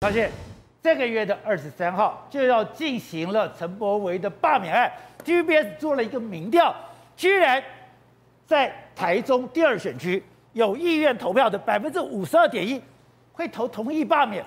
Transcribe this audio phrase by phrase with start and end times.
[0.00, 0.30] 发现
[0.82, 4.92] 这个月的二十三号就要进行了陈柏维的罢免案。
[5.24, 6.74] TVBS 做了一个民调，
[7.16, 7.62] 居然
[8.46, 10.22] 在台中第二选区
[10.52, 12.80] 有意愿投票的百分之五十二点一
[13.32, 14.44] 会投同意罢免。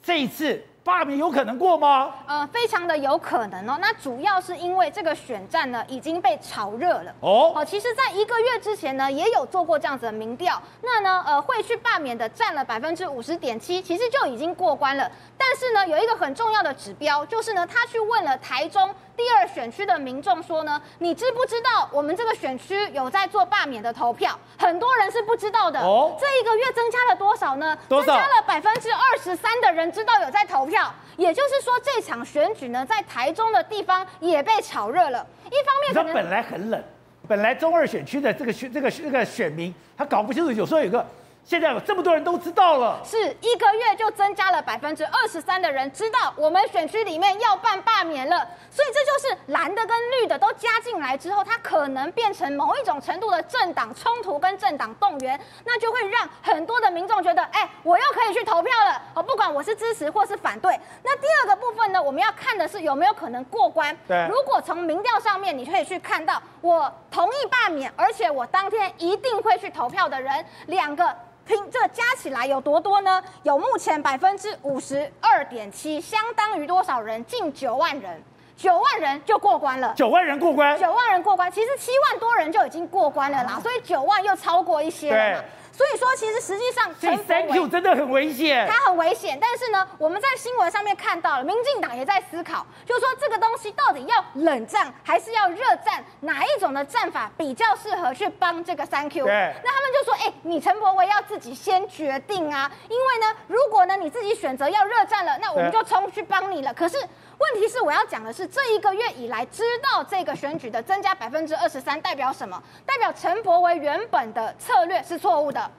[0.00, 0.62] 这一次。
[0.84, 2.12] 罢免有可能过吗？
[2.26, 3.78] 呃，非常的有可能哦。
[3.80, 7.52] 那主要是因为这个选战呢已经被炒热了哦。
[7.54, 10.60] 哦，其实，在一个月之前呢，也有做过这样子的民调。
[10.82, 15.08] 那呢，呃，会去罢免的占了百分之五十点七，其实就已经过关了。
[15.38, 24.38] 但是呢，有一个很重要的指标，就是呢，他去问了台中第二选区的民众说呢，你知不知道我们这个选区有在做罢免的投票？
[24.58, 25.80] 很多人是不知道的。
[25.80, 27.76] 哦，这一个月增加了多少呢？
[27.88, 28.06] 多少？
[28.06, 30.92] 增加了百分之二十三的人知道有在投票。
[31.16, 35.26] 也就是说，这场选举呢，在台中的地方也被炒热了。
[35.46, 36.82] 一方面，他本来很冷，
[37.28, 41.06] 本来中二选区的这个选这个这个选民，他搞不清楚，有时候有个。
[41.44, 48.36] 现在有这么多人都知道了，是一个月就增加了百分之二十三的人知道我们选区里面要办罢免了，
[48.70, 60.78] 所以这就是蓝的跟绿的都加进来之后，它可能变成某一种程度的政党冲突跟政党动员，那就会让很多的民众觉得，哎，我又可以去投票了，哦，不管我是支持或是反对。
[61.02, 63.94] 那第二个部分呢，我们要看的是有没有可能过关。
[64.06, 70.32] 对，如果从民调上面，你可以去看到我同意罢免，而且我当天一定会去投票的人，
[70.66, 71.14] 两个。
[71.46, 73.22] 拼这加起来有多多呢？
[73.42, 77.24] 有目前百分之五十二点七，相当于多少人？
[77.24, 78.22] 近九万人，
[78.56, 79.92] 九万人就过关了。
[79.96, 85.44] 九万人过关，九万人过关，其实七万多人就已经过关了啦，所以九万又超过一些了嘛。
[85.74, 88.68] 所以说，其实实际上，这 Thank you 真的很危险。
[88.70, 99.24] 它很危险，但是呢，我们在新闻上面看到了，民进党也在思考，就是说这个东西到底要冷战还是要热战，哪一种的战法比较适合去帮这个 you？
[99.24, 99.54] 对。
[99.64, 106.74] 那他们就说，哎，你陈伯维要自己先决定啊，因为呢，如果呢你自己选择要热战了，那我们就冲去帮你了。
[106.74, 112.60] 可是问题是，我要讲的是，这一个月以来知道这个选举的增加百分之二十三，代表什么？
[112.84, 115.70] 代表陈伯维原本的策略是错误的。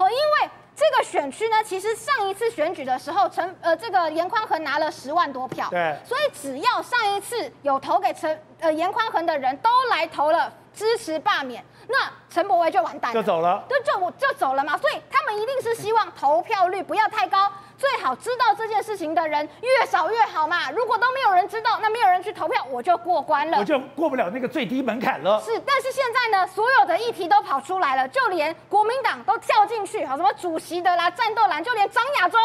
[0.00, 17.52] 哦，因为这个选区呢，其实上一次选举的时候，陈呃这个严宽恒拿了十万多票，对，所以只要上一次有投给陈呃严宽恒的人都来投了支持罢免，那陈柏威就完蛋了，就走了，就就我就走了嘛，所以他们一定是希望投票率不要太高。
[17.80, 20.70] 最好知道这件事情的人越少越好嘛。
[20.70, 25.40] 如果都没有人知道，那没有人去投票，我就过关了，我就过不了那个最低门槛了。
[25.40, 32.38] 是，但是现在呢，所有的议题都跑出来了，就连国民党都跳进去，好什么主席的啦、战斗蓝，就连张亚中，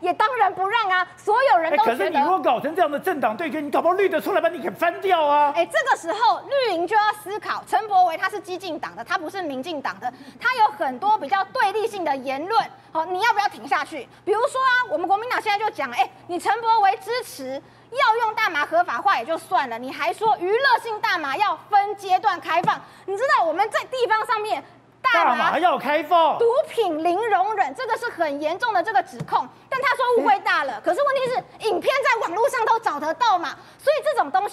[0.00, 1.06] 也当仁不让啊。
[1.16, 5.52] 所有人都觉得，可是你如果搞成这样的政党对决，你搞不好绿的出来把你给翻掉啊。
[5.56, 12.64] 哎、欸，这个时候绿营就要思考，陈柏惟他是激进党的，他不是民进党的，他有很多比较对立性的言论。
[12.92, 14.08] 好，你要不要停下去？
[14.24, 17.60] 比如说啊，我们国民党现在就讲，哎，你陈柏惟支持
[17.90, 24.62] 要用大麻合法化也就算了，你还说娱乐性大麻要分阶段开放，你知道我们在地方上面。
[25.12, 29.46] 大麻要开放，毒品零容忍，这个是很严重的这个指控。
[29.68, 33.54] 但他说误会大了，可是问题是影片在网络上都找得到嘛，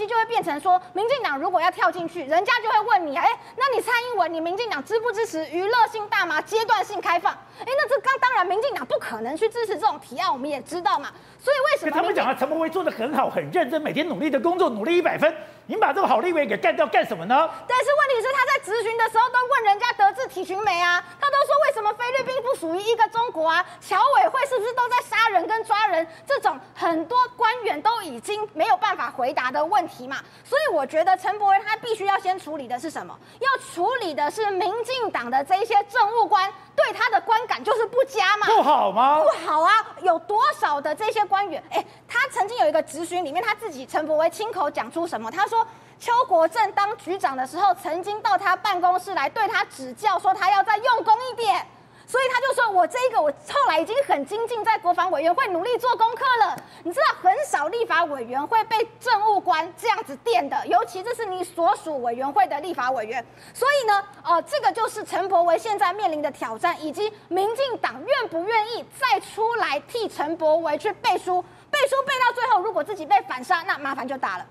[0.08, 7.34] 就会变成说，民进党如果要跳进去，人家就会问你，哎，那你蔡英文，你民进党支不支持娱乐性大麻阶段性开放？
[7.34, 11.10] 哎，那这刚当然，民进党不可能去支持这种提案，我们也知道嘛。
[11.40, 15.34] 所以为什么他们讲啊，陈柏威做的很好，很认真，每天努力的工作，努力一百分。
[15.66, 17.50] 你把这个好立委给干掉干什么呢？
[17.66, 23.66] 但是问题是他在质询的时候都问人家德智体群美啊，他都说为什么菲律宾不属于一个中国啊？
[23.80, 26.06] 侨委会是不是都在杀人跟抓人？
[26.28, 30.18] 这种很多官员都已经没有办法回答的问题嘛。
[30.44, 33.18] 所以我觉得陈柏惟他必须要先处理的是什么？
[33.40, 38.48] 要处理的是民进党的这一些政务官对他的观感就是不佳嘛？
[38.48, 39.22] 不好吗？
[39.22, 39.72] 不好啊！
[40.02, 41.64] 有多少的这些官员？
[41.70, 45.32] 哎，他曾经有一个质询里面，他自己陈柏惟亲口讲出什么？
[45.32, 45.48] 他。
[45.48, 45.68] 说
[46.00, 51.64] 邱国正当局长的时候，曾经到他办公室来对他指教，说他要再用功一点。
[52.06, 56.56] 所以他就说：“我这一个，我后来已经很精进，在国防委员会努力做功课了。
[56.84, 63.26] 你知道，很少立法委员会被政务官这样子电的，尤其这是你所属委员会的立法委员。
[63.54, 71.42] 所以呢，呃，这个就是陈柏惟现在面临的挑战，以及民进党愿不愿意再出来替陈柏惟去背书，
[71.72, 74.46] 背书背到最后，如果自己被反杀，那麻烦就大了。”